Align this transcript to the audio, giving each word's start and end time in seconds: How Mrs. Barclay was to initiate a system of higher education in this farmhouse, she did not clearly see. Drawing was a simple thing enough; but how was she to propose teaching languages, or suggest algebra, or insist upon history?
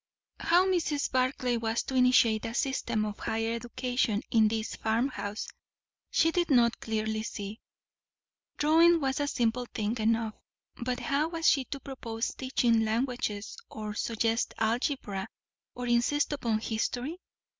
How 0.39 0.65
Mrs. 0.65 1.11
Barclay 1.11 1.57
was 1.57 1.83
to 1.83 1.93
initiate 1.93 2.45
a 2.45 2.55
system 2.55 3.05
of 3.05 3.19
higher 3.19 3.53
education 3.53 4.23
in 4.31 4.47
this 4.47 4.75
farmhouse, 4.75 5.47
she 6.09 6.31
did 6.31 6.49
not 6.49 6.79
clearly 6.79 7.21
see. 7.21 7.61
Drawing 8.57 8.99
was 8.99 9.19
a 9.19 9.27
simple 9.27 9.67
thing 9.75 9.95
enough; 9.99 10.33
but 10.77 10.99
how 11.01 11.27
was 11.27 11.47
she 11.47 11.65
to 11.65 11.79
propose 11.79 12.33
teaching 12.33 12.83
languages, 12.83 13.55
or 13.69 13.93
suggest 13.93 14.55
algebra, 14.57 15.27
or 15.75 15.85
insist 15.85 16.33
upon 16.33 16.57
history? 16.61 17.21